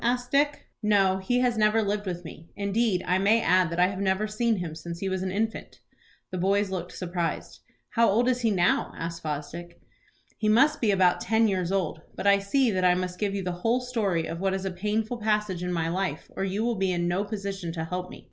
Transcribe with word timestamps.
asked 0.03 0.31
Dick. 0.31 0.65
"No, 0.81 1.19
he 1.19 1.41
has 1.41 1.59
never 1.59 1.83
lived 1.83 2.07
with 2.07 2.25
me. 2.25 2.49
Indeed, 2.55 3.03
I 3.05 3.19
may 3.19 3.39
add 3.39 3.69
that 3.69 3.79
I 3.79 3.85
have 3.89 3.99
never 3.99 4.25
seen 4.25 4.55
him 4.55 4.73
since 4.73 4.97
he 4.97 5.07
was 5.09 5.21
an 5.21 5.31
infant." 5.31 5.79
The 6.31 6.39
boys 6.39 6.71
looked 6.71 6.93
surprised. 6.93 7.59
"How 7.91 8.09
old 8.09 8.27
is 8.27 8.41
he 8.41 8.49
now?" 8.49 8.93
asked 8.97 9.21
Fosdick. 9.21 9.79
"He 10.39 10.49
must 10.49 10.81
be 10.81 10.89
about 10.89 11.21
ten 11.21 11.47
years 11.47 11.71
old. 11.71 12.01
But 12.15 12.25
I 12.25 12.39
see 12.39 12.71
that 12.71 12.83
I 12.83 12.95
must 12.95 13.19
give 13.19 13.35
you 13.35 13.43
the 13.43 13.51
whole 13.61 13.79
story 13.79 14.25
of 14.25 14.39
what 14.39 14.55
is 14.55 14.65
a 14.65 14.71
painful 14.71 15.17
passage 15.17 15.61
in 15.61 15.71
my 15.71 15.87
life, 15.87 16.31
or 16.35 16.43
you 16.45 16.63
will 16.63 16.77
be 16.77 16.91
in 16.91 17.07
no 17.07 17.23
position 17.23 17.71
to 17.73 17.83
help 17.85 18.09
me. 18.09 18.19